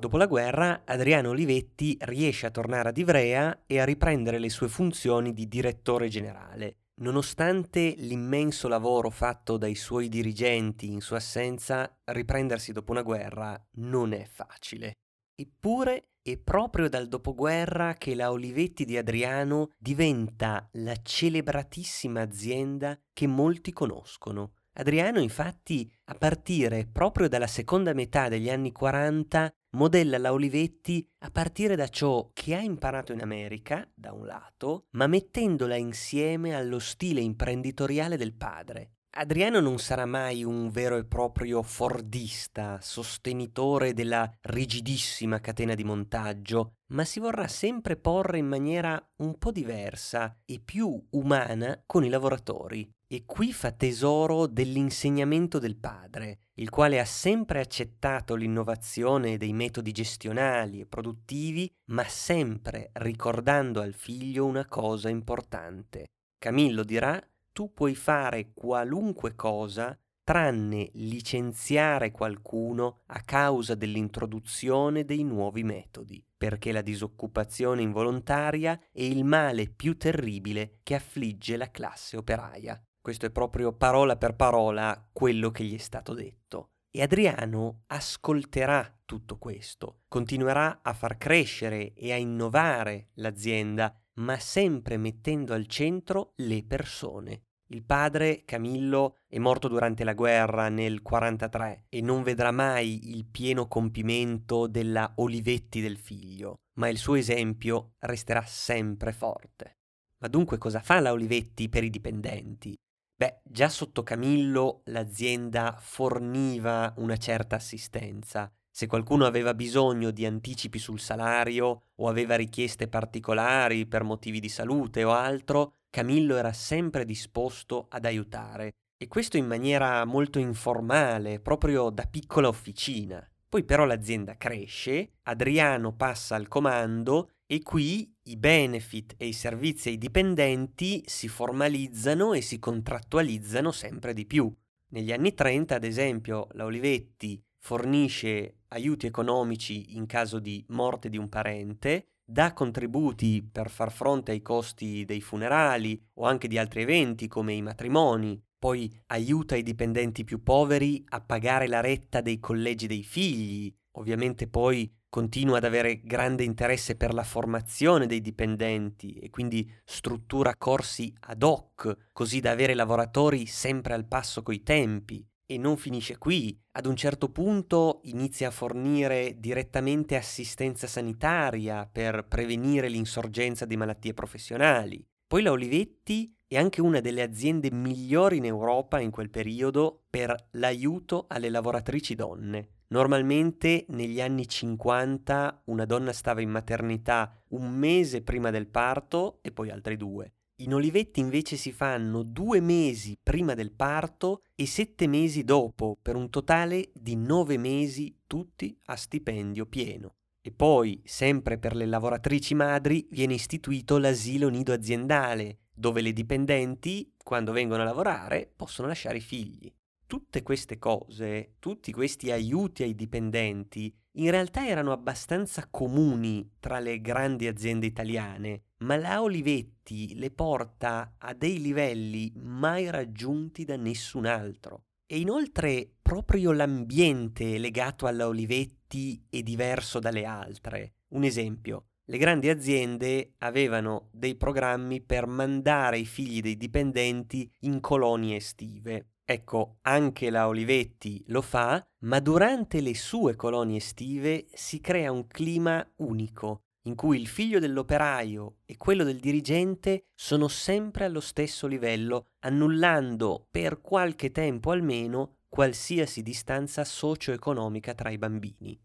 Dopo 0.00 0.16
la 0.16 0.24
guerra, 0.24 0.80
Adriano 0.86 1.28
Olivetti 1.28 1.94
riesce 2.00 2.46
a 2.46 2.50
tornare 2.50 2.88
ad 2.88 2.96
Ivrea 2.96 3.64
e 3.66 3.80
a 3.80 3.84
riprendere 3.84 4.38
le 4.38 4.48
sue 4.48 4.66
funzioni 4.66 5.34
di 5.34 5.46
direttore 5.46 6.08
generale. 6.08 6.76
Nonostante 7.02 7.96
l'immenso 7.98 8.66
lavoro 8.66 9.10
fatto 9.10 9.58
dai 9.58 9.74
suoi 9.74 10.08
dirigenti 10.08 10.90
in 10.90 11.02
sua 11.02 11.18
assenza, 11.18 11.98
riprendersi 12.04 12.72
dopo 12.72 12.92
una 12.92 13.02
guerra 13.02 13.62
non 13.72 14.14
è 14.14 14.24
facile. 14.24 14.94
Eppure 15.34 16.12
è 16.22 16.38
proprio 16.38 16.88
dal 16.88 17.06
dopoguerra 17.06 17.92
che 17.92 18.14
la 18.14 18.30
Olivetti 18.30 18.86
di 18.86 18.96
Adriano 18.96 19.72
diventa 19.76 20.66
la 20.72 20.96
celebratissima 21.02 22.22
azienda 22.22 22.98
che 23.12 23.26
molti 23.26 23.70
conoscono. 23.74 24.54
Adriano 24.74 25.20
infatti, 25.20 25.92
a 26.04 26.14
partire 26.14 26.86
proprio 26.90 27.28
dalla 27.28 27.48
seconda 27.48 27.92
metà 27.92 28.28
degli 28.28 28.48
anni 28.48 28.72
40, 28.72 29.52
modella 29.72 30.18
la 30.18 30.32
Olivetti 30.32 31.06
a 31.18 31.30
partire 31.30 31.76
da 31.76 31.88
ciò 31.88 32.30
che 32.32 32.54
ha 32.54 32.60
imparato 32.60 33.12
in 33.12 33.22
America, 33.22 33.88
da 33.94 34.12
un 34.12 34.26
lato, 34.26 34.86
ma 34.90 35.06
mettendola 35.06 35.76
insieme 35.76 36.54
allo 36.54 36.78
stile 36.78 37.20
imprenditoriale 37.20 38.16
del 38.16 38.34
padre. 38.34 38.92
Adriano 39.12 39.58
non 39.58 39.78
sarà 39.78 40.06
mai 40.06 40.44
un 40.44 40.70
vero 40.70 40.96
e 40.96 41.04
proprio 41.04 41.62
fordista, 41.62 42.78
sostenitore 42.80 43.92
della 43.92 44.30
rigidissima 44.42 45.40
catena 45.40 45.74
di 45.74 45.82
montaggio, 45.82 46.74
ma 46.92 47.04
si 47.04 47.18
vorrà 47.18 47.48
sempre 47.48 47.96
porre 47.96 48.38
in 48.38 48.46
maniera 48.46 49.02
un 49.16 49.36
po' 49.36 49.50
diversa 49.50 50.38
e 50.44 50.60
più 50.60 51.06
umana 51.10 51.82
con 51.86 52.04
i 52.04 52.08
lavoratori. 52.08 52.88
E 53.12 53.24
qui 53.26 53.52
fa 53.52 53.72
tesoro 53.72 54.46
dell'insegnamento 54.46 55.58
del 55.58 55.76
padre, 55.76 56.42
il 56.54 56.70
quale 56.70 57.00
ha 57.00 57.04
sempre 57.04 57.58
accettato 57.58 58.36
l'innovazione 58.36 59.36
dei 59.36 59.52
metodi 59.52 59.90
gestionali 59.90 60.78
e 60.78 60.86
produttivi, 60.86 61.68
ma 61.86 62.04
sempre 62.04 62.90
ricordando 62.92 63.80
al 63.80 63.94
figlio 63.94 64.46
una 64.46 64.64
cosa 64.66 65.08
importante. 65.08 66.12
Camillo 66.38 66.84
dirà 66.84 67.20
tu 67.50 67.72
puoi 67.72 67.96
fare 67.96 68.52
qualunque 68.54 69.34
cosa 69.34 69.98
tranne 70.22 70.90
licenziare 70.92 72.12
qualcuno 72.12 73.00
a 73.06 73.22
causa 73.22 73.74
dell'introduzione 73.74 75.04
dei 75.04 75.24
nuovi 75.24 75.64
metodi, 75.64 76.24
perché 76.38 76.70
la 76.70 76.80
disoccupazione 76.80 77.82
involontaria 77.82 78.80
è 78.92 79.02
il 79.02 79.24
male 79.24 79.68
più 79.68 79.96
terribile 79.96 80.78
che 80.84 80.94
affligge 80.94 81.56
la 81.56 81.72
classe 81.72 82.16
operaia. 82.16 82.80
Questo 83.00 83.26
è 83.26 83.30
proprio 83.30 83.72
parola 83.72 84.16
per 84.16 84.36
parola 84.36 85.08
quello 85.12 85.50
che 85.50 85.64
gli 85.64 85.74
è 85.74 85.78
stato 85.78 86.12
detto. 86.12 86.72
E 86.90 87.02
Adriano 87.02 87.84
ascolterà 87.86 88.98
tutto 89.04 89.38
questo, 89.38 90.00
continuerà 90.08 90.80
a 90.82 90.92
far 90.92 91.16
crescere 91.16 91.94
e 91.94 92.12
a 92.12 92.16
innovare 92.16 93.10
l'azienda 93.14 93.94
ma 94.14 94.38
sempre 94.38 94.96
mettendo 94.96 95.54
al 95.54 95.66
centro 95.66 96.32
le 96.36 96.62
persone. 96.64 97.44
Il 97.68 97.84
padre, 97.84 98.42
Camillo, 98.44 99.18
è 99.28 99.38
morto 99.38 99.68
durante 99.68 100.02
la 100.02 100.14
guerra 100.14 100.68
nel 100.68 101.02
43 101.02 101.86
e 101.88 102.00
non 102.00 102.22
vedrà 102.22 102.50
mai 102.50 103.16
il 103.16 103.24
pieno 103.26 103.68
compimento 103.68 104.66
della 104.66 105.12
Olivetti 105.16 105.80
del 105.80 105.96
figlio, 105.96 106.56
ma 106.74 106.88
il 106.88 106.98
suo 106.98 107.14
esempio 107.14 107.92
resterà 108.00 108.42
sempre 108.44 109.12
forte. 109.12 109.78
Ma 110.18 110.28
dunque 110.28 110.58
cosa 110.58 110.80
fa 110.80 110.98
la 111.00 111.12
Olivetti 111.12 111.68
per 111.68 111.84
i 111.84 111.90
dipendenti? 111.90 112.76
Beh, 113.20 113.42
già 113.44 113.68
sotto 113.68 114.02
Camillo 114.02 114.80
l'azienda 114.84 115.76
forniva 115.78 116.94
una 116.96 117.18
certa 117.18 117.56
assistenza. 117.56 118.50
Se 118.70 118.86
qualcuno 118.86 119.26
aveva 119.26 119.52
bisogno 119.52 120.10
di 120.10 120.24
anticipi 120.24 120.78
sul 120.78 120.98
salario 120.98 121.88
o 121.96 122.08
aveva 122.08 122.34
richieste 122.36 122.88
particolari 122.88 123.84
per 123.84 124.04
motivi 124.04 124.40
di 124.40 124.48
salute 124.48 125.04
o 125.04 125.12
altro, 125.12 125.80
Camillo 125.90 126.36
era 126.36 126.54
sempre 126.54 127.04
disposto 127.04 127.88
ad 127.90 128.06
aiutare. 128.06 128.70
E 128.96 129.06
questo 129.06 129.36
in 129.36 129.44
maniera 129.44 130.02
molto 130.06 130.38
informale, 130.38 131.40
proprio 131.40 131.90
da 131.90 132.06
piccola 132.06 132.48
officina. 132.48 133.22
Poi 133.46 133.64
però 133.64 133.84
l'azienda 133.84 134.38
cresce, 134.38 135.16
Adriano 135.24 135.94
passa 135.94 136.36
al 136.36 136.48
comando 136.48 137.32
e 137.52 137.64
qui 137.64 138.08
i 138.28 138.36
benefit 138.36 139.16
e 139.16 139.26
i 139.26 139.32
servizi 139.32 139.88
ai 139.88 139.98
dipendenti 139.98 141.02
si 141.04 141.26
formalizzano 141.26 142.32
e 142.32 142.42
si 142.42 142.60
contrattualizzano 142.60 143.72
sempre 143.72 144.14
di 144.14 144.24
più. 144.24 144.54
Negli 144.90 145.10
anni 145.10 145.34
30, 145.34 145.74
ad 145.74 145.82
esempio, 145.82 146.46
la 146.52 146.64
Olivetti 146.64 147.42
fornisce 147.58 148.58
aiuti 148.68 149.06
economici 149.06 149.96
in 149.96 150.06
caso 150.06 150.38
di 150.38 150.64
morte 150.68 151.08
di 151.08 151.18
un 151.18 151.28
parente, 151.28 152.10
dà 152.24 152.52
contributi 152.52 153.42
per 153.42 153.68
far 153.68 153.90
fronte 153.90 154.30
ai 154.30 154.42
costi 154.42 155.04
dei 155.04 155.20
funerali 155.20 156.00
o 156.14 156.26
anche 156.26 156.46
di 156.46 156.56
altri 156.56 156.82
eventi 156.82 157.26
come 157.26 157.52
i 157.52 157.62
matrimoni, 157.62 158.40
poi 158.60 158.88
aiuta 159.06 159.56
i 159.56 159.64
dipendenti 159.64 160.22
più 160.22 160.44
poveri 160.44 161.04
a 161.08 161.20
pagare 161.20 161.66
la 161.66 161.80
retta 161.80 162.20
dei 162.20 162.38
collegi 162.38 162.86
dei 162.86 163.02
figli, 163.02 163.74
ovviamente 163.94 164.46
poi 164.46 164.88
continua 165.10 165.58
ad 165.58 165.64
avere 165.64 166.00
grande 166.02 166.44
interesse 166.44 166.96
per 166.96 167.12
la 167.12 167.24
formazione 167.24 168.06
dei 168.06 168.22
dipendenti 168.22 169.14
e 169.14 169.28
quindi 169.28 169.70
struttura 169.84 170.54
corsi 170.56 171.12
ad 171.20 171.42
hoc, 171.42 172.08
così 172.12 172.40
da 172.40 172.52
avere 172.52 172.74
lavoratori 172.74 173.44
sempre 173.44 173.92
al 173.92 174.06
passo 174.06 174.42
coi 174.42 174.62
tempi. 174.62 175.22
E 175.44 175.58
non 175.58 175.76
finisce 175.76 176.16
qui, 176.16 176.56
ad 176.72 176.86
un 176.86 176.94
certo 176.94 177.28
punto 177.30 178.00
inizia 178.04 178.48
a 178.48 178.52
fornire 178.52 179.34
direttamente 179.40 180.14
assistenza 180.14 180.86
sanitaria 180.86 181.88
per 181.90 182.24
prevenire 182.28 182.88
l'insorgenza 182.88 183.64
di 183.64 183.76
malattie 183.76 184.14
professionali. 184.14 185.04
Poi 185.26 185.42
la 185.42 185.50
Olivetti 185.50 186.32
è 186.46 186.56
anche 186.56 186.80
una 186.80 187.00
delle 187.00 187.22
aziende 187.22 187.70
migliori 187.72 188.36
in 188.36 188.44
Europa 188.44 189.00
in 189.00 189.10
quel 189.10 189.30
periodo 189.30 190.04
per 190.08 190.34
l'aiuto 190.52 191.26
alle 191.28 191.48
lavoratrici 191.48 192.14
donne. 192.14 192.79
Normalmente 192.92 193.84
negli 193.90 194.20
anni 194.20 194.48
50 194.48 195.62
una 195.66 195.84
donna 195.84 196.12
stava 196.12 196.40
in 196.40 196.50
maternità 196.50 197.40
un 197.50 197.70
mese 197.70 198.22
prima 198.22 198.50
del 198.50 198.66
parto 198.66 199.38
e 199.42 199.52
poi 199.52 199.70
altri 199.70 199.96
due. 199.96 200.32
In 200.56 200.74
Olivetti 200.74 201.20
invece 201.20 201.56
si 201.56 201.70
fanno 201.70 202.24
due 202.24 202.60
mesi 202.60 203.16
prima 203.22 203.54
del 203.54 203.70
parto 203.70 204.42
e 204.56 204.66
sette 204.66 205.06
mesi 205.06 205.44
dopo, 205.44 205.98
per 206.02 206.16
un 206.16 206.30
totale 206.30 206.90
di 206.92 207.14
nove 207.14 207.56
mesi 207.58 208.22
tutti 208.26 208.76
a 208.86 208.96
stipendio 208.96 209.66
pieno. 209.66 210.16
E 210.42 210.50
poi, 210.50 211.00
sempre 211.04 211.58
per 211.58 211.76
le 211.76 211.86
lavoratrici 211.86 212.54
madri, 212.54 213.06
viene 213.10 213.34
istituito 213.34 213.98
l'asilo 213.98 214.48
nido 214.48 214.72
aziendale, 214.72 215.58
dove 215.72 216.00
le 216.00 216.12
dipendenti, 216.12 217.14
quando 217.22 217.52
vengono 217.52 217.82
a 217.82 217.84
lavorare, 217.84 218.50
possono 218.54 218.88
lasciare 218.88 219.18
i 219.18 219.22
figli. 219.22 219.72
Tutte 220.10 220.42
queste 220.42 220.76
cose, 220.80 221.54
tutti 221.60 221.92
questi 221.92 222.32
aiuti 222.32 222.82
ai 222.82 222.96
dipendenti, 222.96 223.96
in 224.16 224.32
realtà 224.32 224.66
erano 224.66 224.90
abbastanza 224.90 225.68
comuni 225.70 226.54
tra 226.58 226.80
le 226.80 227.00
grandi 227.00 227.46
aziende 227.46 227.86
italiane, 227.86 228.62
ma 228.78 228.96
la 228.96 229.22
Olivetti 229.22 230.18
le 230.18 230.32
porta 230.32 231.14
a 231.16 231.32
dei 231.32 231.60
livelli 231.60 232.32
mai 232.34 232.90
raggiunti 232.90 233.64
da 233.64 233.76
nessun 233.76 234.26
altro. 234.26 234.86
E 235.06 235.20
inoltre 235.20 235.88
proprio 236.02 236.50
l'ambiente 236.50 237.56
legato 237.58 238.06
alla 238.06 238.26
Olivetti 238.26 239.24
è 239.30 239.42
diverso 239.42 240.00
dalle 240.00 240.24
altre. 240.24 240.94
Un 241.10 241.22
esempio, 241.22 241.90
le 242.10 242.18
grandi 242.18 242.48
aziende 242.48 243.34
avevano 243.38 244.08
dei 244.10 244.34
programmi 244.34 245.00
per 245.00 245.28
mandare 245.28 246.00
i 246.00 246.04
figli 246.04 246.40
dei 246.40 246.56
dipendenti 246.56 247.48
in 247.60 247.78
colonie 247.78 248.34
estive. 248.34 249.09
Ecco, 249.30 249.76
anche 249.82 250.28
la 250.28 250.48
Olivetti 250.48 251.22
lo 251.28 251.40
fa, 251.40 251.86
ma 251.98 252.18
durante 252.18 252.80
le 252.80 252.96
sue 252.96 253.36
colonie 253.36 253.76
estive 253.76 254.48
si 254.52 254.80
crea 254.80 255.12
un 255.12 255.28
clima 255.28 255.88
unico, 255.98 256.64
in 256.86 256.96
cui 256.96 257.20
il 257.20 257.28
figlio 257.28 257.60
dell'operaio 257.60 258.56
e 258.66 258.76
quello 258.76 259.04
del 259.04 259.20
dirigente 259.20 260.06
sono 260.16 260.48
sempre 260.48 261.04
allo 261.04 261.20
stesso 261.20 261.68
livello, 261.68 262.30
annullando 262.40 263.46
per 263.48 263.80
qualche 263.80 264.32
tempo 264.32 264.72
almeno 264.72 265.36
qualsiasi 265.48 266.22
distanza 266.22 266.84
socio-economica 266.84 267.94
tra 267.94 268.10
i 268.10 268.18
bambini. 268.18 268.76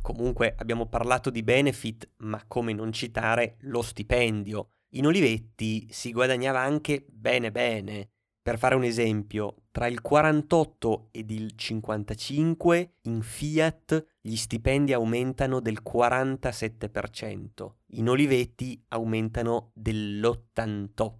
Comunque 0.00 0.54
abbiamo 0.58 0.86
parlato 0.86 1.30
di 1.30 1.42
benefit, 1.42 2.08
ma 2.18 2.42
come 2.46 2.72
non 2.72 2.92
citare 2.92 3.56
lo 3.60 3.82
stipendio. 3.82 4.70
In 4.94 5.06
Olivetti 5.06 5.86
si 5.90 6.12
guadagnava 6.12 6.60
anche 6.60 7.06
bene 7.08 7.50
bene. 7.52 8.10
Per 8.42 8.58
fare 8.58 8.74
un 8.74 8.84
esempio, 8.84 9.64
tra 9.70 9.86
il 9.86 10.00
48 10.00 11.08
ed 11.12 11.30
il 11.30 11.52
55 11.54 12.94
in 13.02 13.22
Fiat 13.22 14.16
gli 14.20 14.34
stipendi 14.34 14.92
aumentano 14.92 15.60
del 15.60 15.78
47%, 15.82 17.74
in 17.92 18.08
Olivetti 18.08 18.82
aumentano 18.88 19.70
dell'88%. 19.74 21.18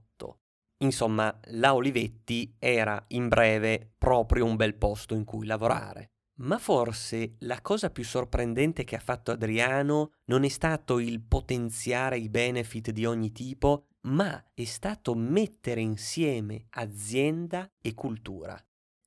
Insomma, 0.83 1.39
la 1.51 1.75
Olivetti 1.75 2.57
era 2.59 3.05
in 3.09 3.29
breve 3.29 3.93
proprio 3.99 4.47
un 4.47 4.57
bel 4.57 4.75
posto 4.75 5.15
in 5.15 5.25
cui 5.25 5.47
lavorare. 5.47 6.13
Ma 6.41 6.59
forse 6.59 7.37
la 7.41 7.61
cosa 7.61 7.91
più 7.91 8.05
sorprendente 8.05 8.85
che 8.85 8.97
ha 8.97 9.01
fatto 9.01 9.31
Adriano 9.31 10.13
non 10.27 10.45
è 10.45 10.49
stato 10.49 10.99
il 10.99 11.21
potenziare 11.21 12.19
i 12.19 12.31
benefit 12.31 12.91
di 12.93 13.05
ogni 13.05 13.31
tipo, 13.31 13.89
ma 14.03 14.43
è 14.55 14.65
stato 14.65 15.15
mettere 15.15 15.83
insieme 15.83 16.67
azienda 16.71 17.71
e 17.83 17.93
cultura. 17.93 18.59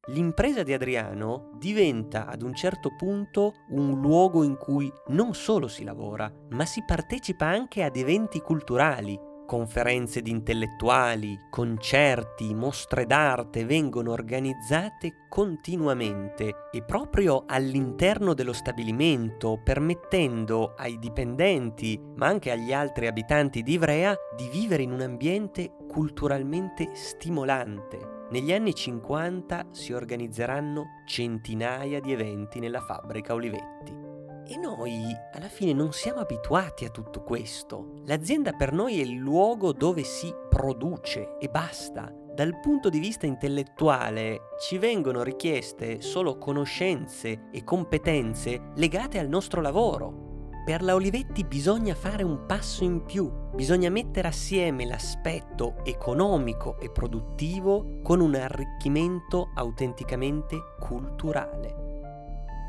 L'impresa 0.08 0.64
di 0.64 0.74
Adriano 0.74 1.56
diventa 1.58 2.28
ad 2.28 2.42
un 2.42 2.54
certo 2.54 2.94
punto 2.96 3.54
un 3.70 4.00
luogo 4.02 4.44
in 4.44 4.58
cui 4.58 4.92
non 5.08 5.34
solo 5.34 5.68
si 5.68 5.84
lavora, 5.84 6.32
ma 6.50 6.66
si 6.66 6.84
partecipa 6.86 7.48
anche 7.48 7.84
ad 7.84 7.96
eventi 7.96 8.42
culturali, 8.42 9.18
Conferenze 9.54 10.24
di 10.24 10.32
intellettuali, 10.32 11.40
concerti, 11.52 12.56
mostre 12.56 13.06
d'arte 13.06 13.66
vengono 13.66 14.12
organizzate 14.12 15.28
continuamente 15.30 16.70
e 16.72 16.82
proprio 16.82 17.44
all'interno 17.46 18.34
dello 18.34 18.52
stabilimento, 18.52 19.62
permettendo 19.64 20.74
ai 20.76 20.98
dipendenti, 20.98 22.02
ma 22.16 22.26
anche 22.26 22.50
agli 22.50 22.74
altri 22.74 23.06
abitanti 23.06 23.62
di 23.62 23.74
Ivrea, 23.74 24.16
di 24.36 24.50
vivere 24.50 24.82
in 24.82 24.92
un 24.92 25.02
ambiente 25.02 25.76
culturalmente 25.88 26.90
stimolante. 26.96 28.26
Negli 28.32 28.52
anni 28.52 28.74
50 28.74 29.68
si 29.70 29.94
organizzeranno 29.94 31.04
centinaia 31.06 32.00
di 32.00 32.12
eventi 32.12 32.60
nella 32.60 32.82
fabbrica 32.82 33.36
Olivetti. 33.36 34.03
E 34.46 34.58
noi 34.58 35.16
alla 35.34 35.48
fine 35.48 35.72
non 35.72 35.94
siamo 35.94 36.20
abituati 36.20 36.84
a 36.84 36.90
tutto 36.90 37.24
questo. 37.24 37.94
L'azienda 38.06 38.52
per 38.52 38.74
noi 38.74 39.00
è 39.00 39.04
il 39.04 39.16
luogo 39.16 39.72
dove 39.72 40.04
si 40.04 40.34
produce 40.50 41.38
e 41.40 41.48
basta. 41.48 42.14
Dal 42.34 42.60
punto 42.60 42.90
di 42.90 43.00
vista 43.00 43.26
intellettuale 43.26 44.50
ci 44.60 44.78
vengono 44.78 45.24
richieste 45.24 46.02
solo 46.02 46.38
conoscenze 46.38 47.50
e 47.52 47.64
competenze 47.64 48.72
legate 48.76 49.20
al 49.20 49.30
nostro 49.30 49.62
lavoro. 49.62 50.50
Per 50.66 50.82
la 50.82 50.96
Olivetti 50.96 51.44
bisogna 51.46 51.94
fare 51.94 52.24
un 52.24 52.46
passo 52.46 52.84
in 52.84 53.04
più, 53.04 53.32
bisogna 53.54 53.90
mettere 53.90 54.30
assieme 54.30 54.86
l'aspetto 54.86 55.76
economico 55.84 56.80
e 56.80 56.90
produttivo 56.90 58.00
con 58.02 58.20
un 58.20 58.36
arricchimento 58.36 59.52
autenticamente 59.56 60.58
culturale. 60.80 61.83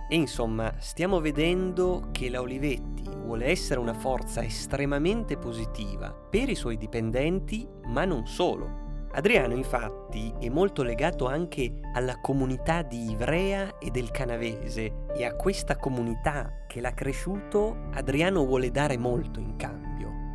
E 0.09 0.17
insomma, 0.17 0.75
stiamo 0.79 1.21
vedendo 1.21 2.09
che 2.13 2.29
la 2.29 2.41
Olivetti 2.41 3.09
vuole 3.09 3.47
essere 3.47 3.81
una 3.81 3.95
forza 3.95 4.43
estremamente 4.43 5.37
positiva 5.39 6.13
per 6.13 6.49
i 6.49 6.55
suoi 6.55 6.77
dipendenti, 6.77 7.67
ma 7.87 8.05
non 8.05 8.27
solo. 8.27 8.83
Adriano 9.13 9.55
infatti 9.55 10.33
è 10.41 10.49
molto 10.49 10.83
legato 10.83 11.27
anche 11.27 11.81
alla 11.95 12.21
comunità 12.21 12.83
di 12.83 13.11
Ivrea 13.11 13.79
e 13.79 13.91
del 13.91 14.11
Canavese 14.11 15.07
e 15.17 15.25
a 15.25 15.37
questa 15.37 15.77
comunità 15.77 16.65
che 16.67 16.81
l'ha 16.81 16.93
cresciuto 16.93 17.91
Adriano 17.93 18.45
vuole 18.45 18.73
dare 18.73 18.99
molto 18.99 19.39
in 19.39 19.55
cambio 19.55 19.84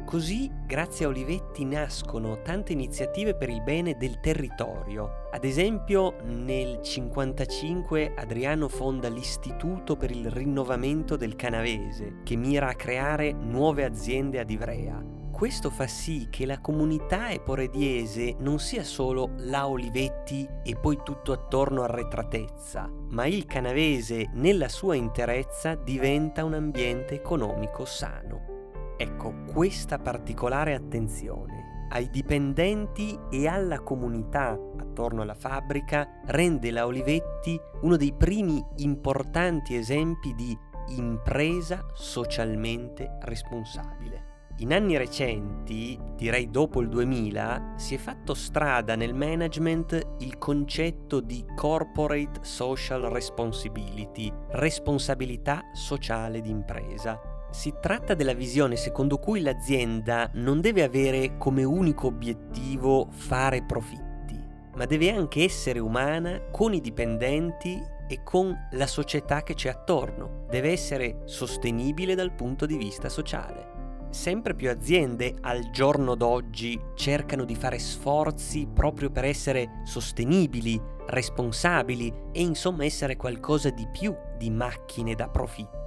Così, 0.10 0.50
grazie 0.66 1.06
a 1.06 1.10
Olivetti, 1.10 1.64
nascono 1.66 2.42
tante 2.42 2.74
iniziative 2.74 3.36
per 3.36 3.48
il 3.48 3.62
bene 3.62 3.96
del 3.96 4.20
territorio. 4.20 5.28
Ad 5.32 5.44
esempio, 5.44 6.16
nel 6.24 6.80
1955 6.80 8.16
Adriano 8.16 8.68
fonda 8.70 9.08
l'Istituto 9.08 9.96
per 9.96 10.10
il 10.10 10.32
rinnovamento 10.32 11.16
del 11.16 11.36
Canavese, 11.36 12.22
che 12.24 12.36
mira 12.36 12.70
a 12.70 12.74
creare 12.74 13.34
nuove 13.34 13.86
aziende 13.86 14.40
ad 14.40 14.50
Ivrea. 14.50 15.00
Questo 15.32 15.70
fa 15.70 15.86
sì 15.86 16.26
che 16.32 16.48
la 16.48 16.60
comunità 16.60 17.30
eporediese 17.30 18.36
non 18.40 18.58
sia 18.58 18.84
solo 18.84 19.34
la 19.42 19.68
Olivetti 19.68 20.50
e 20.64 20.76
poi 20.76 20.98
tutto 21.04 21.34
attorno 21.34 21.84
arretratezza, 21.84 22.90
ma 23.12 23.28
il 23.28 23.46
canavese 23.46 24.32
nella 24.34 24.70
sua 24.70 24.96
interezza 24.96 25.76
diventa 25.76 26.44
un 26.46 26.56
ambiente 26.56 27.14
economico 27.14 27.86
sano. 27.86 28.59
Ecco, 29.02 29.34
questa 29.46 29.98
particolare 29.98 30.74
attenzione 30.74 31.88
ai 31.92 32.10
dipendenti 32.10 33.18
e 33.32 33.48
alla 33.48 33.80
comunità 33.80 34.60
attorno 34.78 35.22
alla 35.22 35.36
fabbrica 35.36 36.20
rende 36.26 36.70
la 36.70 36.86
Olivetti 36.86 37.58
uno 37.84 37.96
dei 37.96 38.14
primi 38.14 38.62
importanti 38.80 39.76
esempi 39.76 40.36
di 40.36 40.56
impresa 40.90 41.86
socialmente 41.94 43.20
responsabile. 43.22 44.26
In 44.58 44.74
anni 44.74 44.98
recenti, 44.98 45.98
direi 46.18 46.50
dopo 46.50 46.82
il 46.82 46.90
2000, 46.90 47.76
si 47.78 47.96
è 47.96 47.98
fatto 47.98 48.34
strada 48.34 48.98
nel 48.98 49.14
management 49.14 50.16
il 50.20 50.38
concetto 50.38 51.22
di 51.22 51.46
corporate 51.56 52.42
social 52.42 53.04
responsibility, 53.04 54.30
responsabilità 54.50 55.62
sociale 55.72 56.42
d'impresa 56.42 57.29
si 57.52 57.74
tratta 57.80 58.14
della 58.14 58.34
visione 58.34 58.76
secondo 58.76 59.18
cui 59.18 59.42
l'azienda 59.42 60.30
non 60.34 60.62
deve 60.62 60.84
avere 60.84 61.38
come 61.38 61.64
unico 61.64 62.08
obiettivo 62.08 63.08
fare 63.12 63.64
profitti, 63.64 64.38
ma 64.76 64.86
deve 64.86 65.12
anche 65.12 65.44
essere 65.44 65.80
umana 65.80 66.42
con 66.52 66.74
i 66.74 66.82
dipendenti 66.82 67.82
e 68.08 68.24
con 68.24 68.56
la 68.72 68.88
società 68.88 69.44
che 69.44 69.54
c'è 69.54 69.70
attorno. 69.70 70.46
Deve 70.50 70.72
essere 70.72 71.22
sostenibile 71.26 72.16
dal 72.16 72.34
punto 72.34 72.66
di 72.66 72.76
vista 72.76 73.08
sociale. 73.08 73.78
Sempre 74.10 74.56
più 74.56 74.72
aziende 74.72 75.36
al 75.42 75.70
giorno 75.70 76.16
d'oggi 76.16 76.80
cercano 76.96 77.46
di 77.46 77.56
fare 77.56 77.78
sforzi 77.78 78.68
proprio 78.74 79.12
per 79.12 79.26
essere 79.26 79.82
sostenibili, 79.84 80.82
responsabili 81.06 82.12
e 82.32 82.42
insomma 82.42 82.86
essere 82.86 83.16
qualcosa 83.18 83.70
di 83.70 83.88
più 83.92 84.16
di 84.36 84.50
macchine 84.50 85.14
da 85.14 85.30
profitti. 85.30 85.79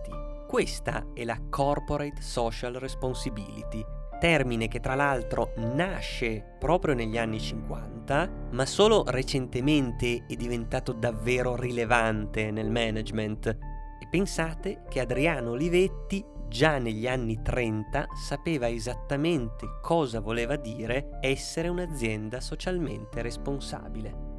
Questa 0.52 1.06
è 1.14 1.24
la 1.24 1.40
Corporate 1.48 2.20
Social 2.20 2.74
Responsibility, 2.74 3.82
termine 4.20 4.68
che 4.68 4.80
tra 4.80 4.94
l'altro 4.94 5.54
nasce 5.56 6.56
proprio 6.58 6.92
negli 6.92 7.16
anni 7.16 7.40
50, 7.40 8.48
ma 8.50 8.66
solo 8.66 9.02
recentemente 9.06 10.26
è 10.28 10.34
diventato 10.34 10.92
davvero 10.92 11.56
rilevante 11.56 12.50
nel 12.50 12.70
management. 12.70 13.46
E 13.46 14.06
pensate 14.10 14.82
che 14.90 15.00
Adriano 15.00 15.52
Olivetti 15.52 16.22
già 16.48 16.76
negli 16.76 17.08
anni 17.08 17.40
30 17.40 18.08
sapeva 18.14 18.68
esattamente 18.68 19.66
cosa 19.80 20.20
voleva 20.20 20.56
dire 20.56 21.16
essere 21.22 21.68
un'azienda 21.68 22.40
socialmente 22.40 23.22
responsabile. 23.22 24.31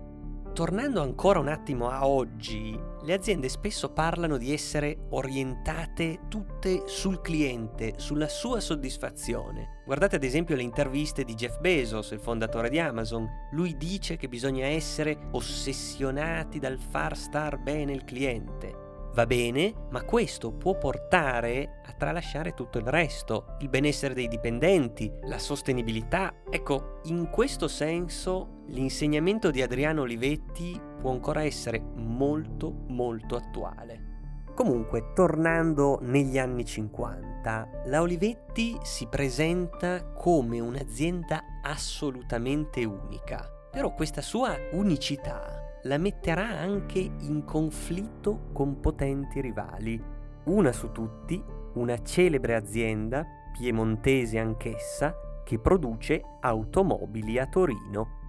Tornando 0.54 1.02
ancora 1.02 1.40
un 1.40 1.48
attimo 1.48 1.90
a 1.90 2.06
oggi, 2.06 2.80
le 3.02 3.14
aziende 3.14 3.50
spesso 3.50 3.92
parlano 3.92 4.38
di 4.38 4.54
essere 4.54 5.08
orientate 5.10 6.28
tutte 6.30 6.84
sul 6.86 7.22
cliente, 7.22 7.96
sulla 7.98 8.28
sua 8.28 8.60
soddisfazione. 8.60 9.82
Guardate 9.84 10.18
ad 10.18 10.24
esempio 10.24 10.56
le 10.56 10.62
interviste 10.62 11.24
di 11.24 11.34
Jeff 11.34 11.58
Bezos, 11.58 12.12
il 12.12 12.20
fondatore 12.20 12.70
di 12.70 12.78
Amazon. 12.78 13.28
Lui 13.54 13.76
dice 13.78 14.16
che 14.16 14.28
bisogna 14.28 14.68
essere 14.68 15.18
ossessionati 15.32 16.60
dal 16.60 16.78
far 16.78 17.18
star 17.18 17.58
bene 17.58 17.92
il 17.92 18.04
cliente 18.04 18.83
va 19.14 19.26
bene, 19.26 19.74
ma 19.90 20.04
questo 20.04 20.52
può 20.52 20.78
portare 20.78 21.82
a 21.86 21.94
tralasciare 21.94 22.54
tutto 22.54 22.80
il 22.80 22.86
resto, 22.86 23.56
il 23.60 23.70
benessere 23.70 24.14
dei 24.14 24.28
dipendenti, 24.28 25.12
la 25.24 25.38
sostenibilità. 25.38 26.34
Ecco, 26.50 27.00
in 27.06 27.30
questo 27.30 27.68
senso 27.68 28.64
l'insegnamento 28.68 29.52
di 29.52 29.62
Adriano 29.62 30.02
Olivetti 30.02 30.80
può 31.00 31.12
ancora 31.12 31.44
essere 31.44 31.80
molto 31.80 32.72
molto 32.88 33.36
attuale. 33.36 34.12
Comunque, 34.56 35.14
tornando 35.14 35.98
negli 36.02 36.38
anni 36.38 36.64
50, 36.64 37.70
la 37.86 38.02
Olivetti 38.02 38.78
si 38.84 39.08
presenta 39.08 40.12
come 40.12 40.60
un'azienda 40.60 41.60
assolutamente 41.64 42.84
unica. 42.84 43.50
Però 43.72 43.96
questa 43.96 44.22
sua 44.22 44.56
unicità 44.74 45.73
la 45.84 45.98
metterà 45.98 46.48
anche 46.48 47.00
in 47.00 47.44
conflitto 47.46 48.50
con 48.54 48.80
potenti 48.80 49.42
rivali. 49.42 50.02
Una 50.46 50.72
su 50.72 50.92
tutti, 50.92 51.42
una 51.74 52.02
celebre 52.02 52.56
azienda, 52.56 53.26
piemontese 53.58 54.40
anch'essa, 54.40 55.42
che 55.44 55.60
produce 55.60 56.22
automobili 56.42 57.38
a 57.38 57.48
Torino. 57.48 58.22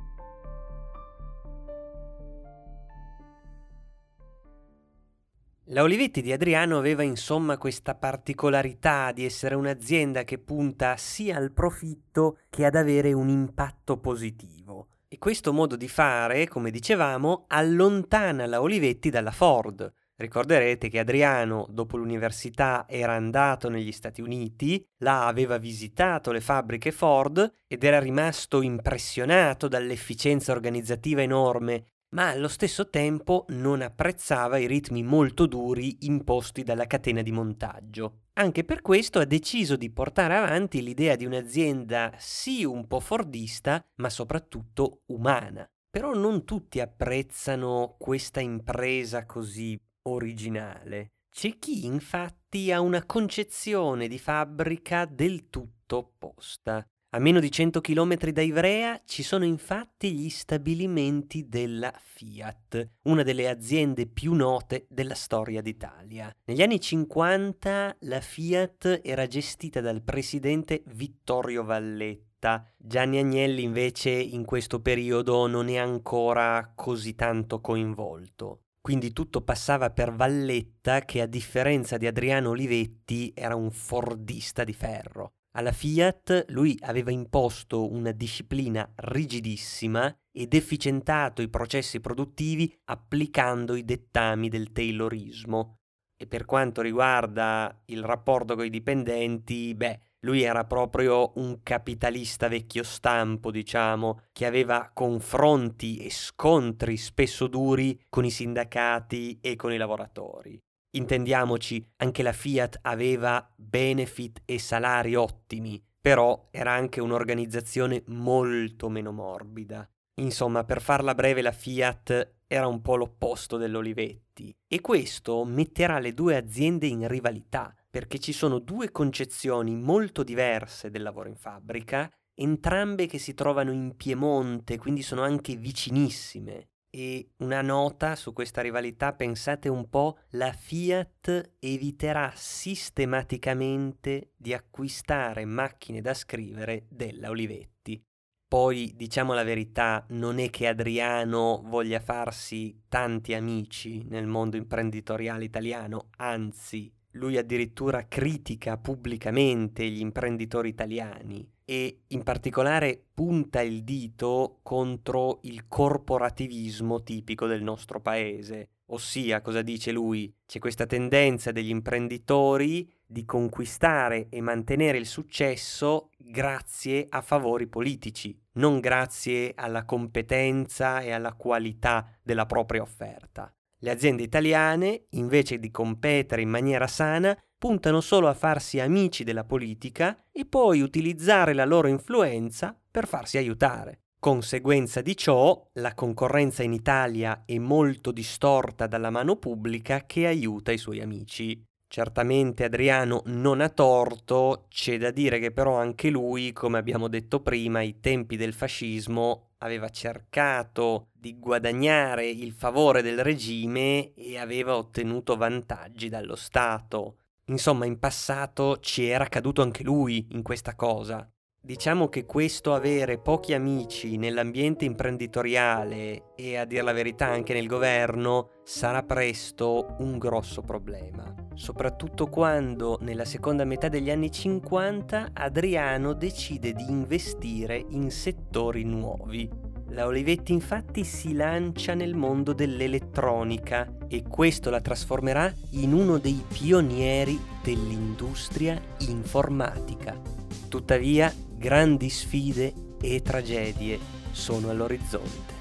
La 5.69 5.83
Olivetti 5.83 6.21
di 6.21 6.31
Adriano 6.31 6.77
aveva 6.77 7.03
insomma 7.03 7.57
questa 7.57 7.95
particolarità 7.95 9.13
di 9.13 9.25
essere 9.25 9.55
un'azienda 9.55 10.23
che 10.23 10.39
punta 10.39 10.97
sia 10.97 11.37
al 11.37 11.53
profitto 11.53 12.39
che 12.51 12.67
ad 12.67 12.75
avere 12.75 13.13
un 13.13 13.29
impatto 13.29 13.97
positivo. 13.97 14.89
E 15.15 15.19
questo 15.19 15.53
modo 15.53 15.77
di 15.77 15.87
fare, 15.87 16.49
come 16.49 16.73
dicevamo, 16.73 17.45
allontana 17.47 18.47
la 18.47 18.61
Olivetti 18.61 19.11
dalla 19.11 19.31
Ford. 19.31 19.93
Ricorderete 20.17 20.89
che 20.89 20.99
Adriano, 20.99 21.69
dopo 21.71 21.97
l'università, 21.97 22.85
era 22.89 23.13
andato 23.13 23.69
negli 23.69 23.93
Stati 23.93 24.21
Uniti, 24.21 24.85
là 25.03 25.27
aveva 25.27 25.57
visitato 25.57 26.33
le 26.33 26.41
fabbriche 26.41 26.91
Ford 26.91 27.49
ed 27.69 27.85
era 27.85 28.01
rimasto 28.01 28.61
impressionato 28.61 29.69
dall'efficienza 29.69 30.51
organizzativa 30.51 31.23
enorme 31.23 31.85
ma 32.15 32.31
allo 32.31 32.49
stesso 32.49 32.91
tempo 32.91 33.45
non 33.51 33.83
apprezzava 33.83 34.59
i 34.59 34.67
ritmi 34.67 35.03
molto 35.05 35.47
duri 35.47 36.07
imposti 36.07 36.63
dalla 36.63 36.87
catena 36.87 37.23
di 37.23 37.33
montaggio. 37.33 38.24
Anche 38.37 38.65
per 38.65 38.81
questo 38.81 39.21
ha 39.21 39.25
deciso 39.25 39.77
di 39.77 39.91
portare 39.91 40.37
avanti 40.37 40.83
l'idea 40.83 41.15
di 41.15 41.25
un'azienda 41.25 42.13
sì 42.19 42.65
un 42.65 42.89
po' 42.89 42.99
fordista, 42.99 43.81
ma 43.97 44.11
soprattutto 44.11 45.03
umana. 45.07 45.65
Però 45.89 46.13
non 46.15 46.45
tutti 46.45 46.81
apprezzano 46.81 47.95
questa 47.97 48.41
impresa 48.41 49.25
così 49.25 49.81
originale. 50.09 51.13
C'è 51.31 51.59
chi 51.59 51.85
infatti 51.87 52.73
ha 52.73 52.81
una 52.81 53.07
concezione 53.07 54.09
di 54.09 54.19
fabbrica 54.19 55.05
del 55.05 55.49
tutto 55.49 55.97
opposta. 55.99 56.85
A 57.15 57.21
meno 57.21 57.39
di 57.39 57.49
100 57.49 57.81
km 57.81 58.33
da 58.33 58.43
Ivrea 58.43 59.01
ci 59.05 59.23
sono 59.23 59.45
infatti 59.45 60.15
gli 60.15 60.29
stabilimenti 60.29 61.49
della 61.49 61.95
Fiat, 61.97 62.89
una 63.03 63.23
delle 63.23 63.49
aziende 63.49 64.09
più 64.09 64.35
note 64.35 64.87
della 64.89 65.15
storia 65.15 65.63
d'Italia. 65.63 66.35
Negli 66.47 66.61
anni 66.61 66.81
50 66.81 67.99
la 68.01 68.21
Fiat 68.21 69.03
era 69.05 69.29
gestita 69.29 69.81
dal 69.81 70.03
presidente 70.03 70.83
Vittorio 70.87 71.63
Valletta. 71.63 72.69
Gianni 72.77 73.19
Agnelli 73.19 73.63
invece 73.63 74.11
in 74.11 74.45
questo 74.45 74.81
periodo 74.81 75.47
non 75.47 75.69
è 75.69 75.77
ancora 75.77 76.73
così 76.75 77.15
tanto 77.15 77.61
coinvolto. 77.61 78.63
Quindi 78.81 79.13
tutto 79.13 79.41
passava 79.43 79.91
per 79.91 80.13
Valletta 80.13 81.03
che 81.03 81.21
a 81.21 81.27
differenza 81.27 81.97
di 81.97 82.09
Adriano 82.09 82.49
Olivetti 82.49 83.33
era 83.37 83.55
un 83.55 83.71
fordista 83.71 84.65
di 84.65 84.73
ferro. 84.73 85.35
Alla 85.57 85.71
Fiat 85.71 86.47
lui 86.49 86.77
aveva 86.83 87.13
imposto 87.13 87.93
una 87.93 88.11
disciplina 88.11 88.91
rigidissima 88.97 90.13
ed 90.33 90.53
efficientato 90.53 91.43
i 91.43 91.49
processi 91.49 92.01
produttivi 92.01 92.77
applicando 92.87 93.77
i 93.77 93.85
dettami 93.85 94.49
del 94.49 94.73
Taylorismo. 94.73 95.79
E 96.17 96.27
per 96.27 96.45
quanto 96.45 96.81
riguarda 96.81 97.83
il 97.87 98.03
rapporto 98.03 98.57
con 98.57 98.65
i 98.65 98.71
dipendenti, 98.71 99.75
beh, 99.75 100.01
lui 100.25 100.43
era 100.43 100.65
proprio 100.65 101.33
un 101.37 101.63
capitalista 101.63 102.49
vecchio 102.49 102.83
stampo, 102.83 103.53
diciamo, 103.53 104.23
che 104.33 104.47
aveva 104.47 104.91
confronti 104.93 105.99
e 105.99 106.11
scontri 106.11 106.97
spesso 106.97 107.47
duri 107.47 108.01
con 108.09 108.25
i 108.25 108.31
sindacati 108.31 109.39
e 109.41 109.55
con 109.55 109.73
i 109.73 109.77
lavoratori. 109.77 110.61
Intendiamoci, 110.97 111.85
anche 111.97 112.23
la 112.23 112.33
Fiat 112.33 112.79
aveva 112.83 113.53
benefit 113.57 114.43
e 114.45 114.61
salari 114.61 115.17
ottimi, 115.17 115.83
però 116.01 116.49
era 116.53 116.73
anche 116.73 117.01
un'organizzazione 117.01 118.05
molto 118.07 118.89
meno 118.89 119.11
morbida. 119.11 119.89
Insomma, 120.21 120.63
per 120.63 120.81
farla 120.81 121.15
breve, 121.15 121.43
la 121.43 121.51
Fiat 121.51 122.35
era 122.47 122.69
un 122.69 122.81
po' 122.81 122.95
l'opposto 122.95 123.57
dell'Olivetti 123.57 124.55
e 124.69 124.81
questo 124.81 125.45
metterà 125.45 125.99
le 125.99 126.15
due 126.15 126.37
aziende 126.37 126.87
in 126.87 127.09
rivalità, 127.09 127.75
perché 127.91 128.21
ci 128.21 128.33
sono 128.33 128.61
due 128.61 128.93
concezioni 128.93 129.75
molto 129.75 130.23
diverse 130.23 130.91
del 130.91 131.03
lavoro 131.03 131.29
in 131.29 131.37
fabbrica, 131.37 132.09
entrambe 132.37 133.07
che 133.07 133.19
si 133.19 133.35
trovano 133.35 133.73
in 133.73 133.97
Piemonte, 133.97 134.79
quindi 134.79 135.03
sono 135.03 135.23
anche 135.23 135.57
vicinissime. 135.57 136.69
E 136.97 137.31
una 137.39 137.61
nota 137.61 138.15
su 138.15 138.33
questa 138.33 138.61
rivalità, 138.61 139.15
pensate 139.15 139.69
un 139.69 139.89
po', 139.89 140.17
la 140.31 140.53
Fiat 140.53 141.55
eviterà 141.59 142.31
sistematicamente 142.37 144.31
di 144.37 144.55
acquistare 144.55 145.45
macchine 145.45 146.01
da 146.01 146.15
scrivere 146.15 146.87
della 146.89 147.31
Olivetti. 147.31 148.01
Poi, 148.47 148.93
diciamo 148.95 149.35
la 149.35 149.43
verità, 149.43 150.07
non 150.11 150.39
è 150.39 150.51
che 150.51 150.69
Adriano 150.69 151.63
voglia 151.65 151.99
farsi 151.99 152.83
tanti 152.87 153.35
amici 153.35 154.05
nel 154.05 154.29
mondo 154.29 154.57
imprenditoriale 154.57 155.43
italiano, 155.43 156.11
anzi, 156.19 156.95
lui 157.15 157.37
addirittura 157.37 158.07
critica 158.07 158.79
pubblicamente 158.79 159.85
gli 159.85 159.99
imprenditori 159.99 160.69
italiani 160.69 161.54
e 161.65 162.03
in 162.09 162.23
particolare 162.23 163.03
punta 163.15 163.61
il 163.63 163.83
dito 163.85 164.59
contro 164.63 165.39
il 165.43 165.67
corporativismo 165.67 167.03
tipico 167.03 167.47
del 167.47 167.63
nostro 167.63 168.01
paese. 168.01 168.69
Ossia, 168.89 169.41
cosa 169.41 169.63
dice 169.63 169.93
lui? 169.93 170.33
C'è 170.47 170.59
questa 170.59 170.85
tendenza 170.85 171.53
degli 171.53 171.71
imprenditori 171.71 172.93
di 173.07 173.25
conquistare 173.25 174.29
e 174.29 174.41
mantenere 174.41 174.99
il 174.99 175.07
successo 175.07 176.11
grazie 176.19 177.07
a 177.09 177.23
favori 177.23 177.67
politici, 177.67 178.39
non 178.53 178.81
grazie 178.81 179.53
alla 179.55 179.85
competenza 179.85 181.01
e 181.01 181.13
alla 181.13 181.33
qualità 181.33 182.19
della 182.23 182.45
propria 182.47 182.83
offerta. 182.83 183.55
Le 183.79 183.91
aziende 183.91 184.23
italiane, 184.23 185.07
invece 185.11 185.59
di 185.59 185.71
competere 185.71 186.43
in 186.43 186.49
maniera 186.49 186.87
sana, 186.87 187.37
puntano 187.65 188.03
solo 188.03 188.29
a 188.29 188.35
farsi 188.35 188.79
amici 188.79 189.25
della 189.25 189.45
politica 189.45 190.27
e 190.31 190.45
poi 190.45 190.83
utilizzare 190.83 191.55
la 191.55 191.65
loro 191.65 191.89
influenza 191.89 192.79
per 192.91 193.07
farsi 193.07 193.39
aiutare. 193.39 194.01
Conseguenza 194.19 195.01
di 195.01 195.17
ciò, 195.17 195.67
la 195.77 195.95
concorrenza 195.95 196.63
in 196.63 196.75
Italia 196.75 197.45
è 197.47 197.57
molto 197.57 198.13
distorta 198.13 198.87
dalla 198.87 199.09
mano 199.09 199.37
pubblica 199.37 200.05
che 200.05 200.27
aiuta 200.27 200.73
i 200.73 200.77
suoi 200.77 201.01
amici. 201.01 201.65
Certamente 201.89 202.65
Adriano 202.65 203.23
non 203.29 203.63
ha 203.63 203.71
torto, 203.71 204.67
c'è 204.69 204.99
da 204.99 205.11
dire 205.11 205.39
che 205.39 205.51
però 205.51 205.79
anche 205.79 206.11
lui, 206.11 206.53
come 206.53 206.77
abbiamo 206.77 207.09
detto 207.09 207.41
prima, 207.41 207.79
ai 207.79 207.99
tempi 207.99 208.37
del 208.37 208.53
fascismo 208.53 209.53
aveva 209.61 209.89
cercato 209.89 211.07
di 211.15 211.39
guadagnare 211.39 212.29
il 212.29 212.53
favore 212.53 213.01
del 213.01 213.25
regime 213.25 214.13
e 214.13 214.37
aveva 214.37 214.77
ottenuto 214.77 215.35
vantaggi 215.39 216.11
dallo 216.11 216.37
Stato. 216.37 217.21
Insomma, 217.47 217.85
in 217.85 217.99
passato 217.99 218.79
ci 218.79 219.05
era 219.07 219.27
caduto 219.27 219.61
anche 219.61 219.83
lui 219.83 220.29
in 220.31 220.43
questa 220.43 220.75
cosa. 220.75 221.29
Diciamo 221.61 222.09
che 222.09 222.27
questo 222.27 222.75
avere 222.75 223.19
pochi 223.19 223.55
amici 223.55 224.17
nell'ambiente 224.17 224.85
imprenditoriale 224.85 226.35
e 226.37 226.57
a 226.57 226.67
dire 226.67 226.83
la 226.83 226.93
verità 226.93 227.27
anche 227.27 227.55
nel 227.55 227.67
governo 227.67 228.51
sarà 228.65 229.03
presto 229.03 229.97
un 230.01 230.19
grosso 230.19 230.61
problema, 230.61 231.35
soprattutto 231.55 232.29
quando 232.29 232.99
nella 233.01 233.25
seconda 233.25 233.65
metà 233.65 233.89
degli 233.89 234.11
anni 234.11 234.31
50 234.31 235.31
Adriano 235.33 236.13
decide 236.13 236.75
di 236.75 236.85
investire 236.87 237.83
in 237.89 238.11
settori 238.11 238.85
nuovi. 238.85 239.74
La 239.95 240.07
Olivetti 240.07 240.53
infatti 240.53 241.05
si 241.05 241.35
lancia 241.35 241.95
nel 241.95 242.17
mondo 242.17 242.53
dell'elettronica 242.53 243.97
e 244.09 244.25
questo 244.25 244.69
la 244.69 244.81
trasformerà 244.81 245.55
in 245.71 245.93
uno 245.93 246.19
dei 246.19 246.43
pionieri 246.49 247.39
dell'industria 247.63 248.77
informatica. 249.07 250.21
Tuttavia, 250.69 251.33
grandi 251.57 252.11
sfide 252.11 252.75
e 253.01 253.23
tragedie 253.23 254.01
sono 254.33 254.71
all'orizzonte. 254.71 255.55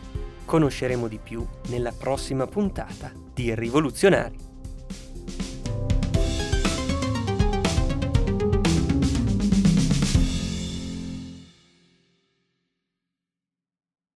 Conosceremo 0.46 1.08
di 1.08 1.20
più 1.20 1.46
nella 1.68 1.92
prossima 1.92 2.48
puntata 2.48 3.12
di 3.36 3.54
Rivoluzionari. 3.54 4.53